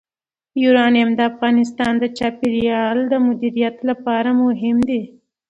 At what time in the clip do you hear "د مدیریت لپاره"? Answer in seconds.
3.07-4.29